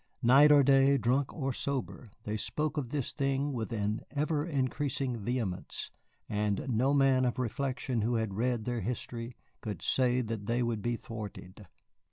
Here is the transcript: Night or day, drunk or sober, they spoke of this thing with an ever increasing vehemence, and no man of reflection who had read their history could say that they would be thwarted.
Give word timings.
Night 0.23 0.51
or 0.51 0.63
day, 0.63 0.97
drunk 0.97 1.31
or 1.31 1.53
sober, 1.53 2.09
they 2.23 2.35
spoke 2.35 2.75
of 2.75 2.89
this 2.89 3.13
thing 3.13 3.53
with 3.53 3.71
an 3.71 4.01
ever 4.09 4.43
increasing 4.43 5.15
vehemence, 5.15 5.91
and 6.27 6.65
no 6.67 6.91
man 6.91 7.23
of 7.23 7.37
reflection 7.37 8.01
who 8.01 8.15
had 8.15 8.33
read 8.33 8.65
their 8.65 8.81
history 8.81 9.35
could 9.61 9.83
say 9.83 10.21
that 10.21 10.47
they 10.47 10.63
would 10.63 10.81
be 10.81 10.95
thwarted. 10.95 11.67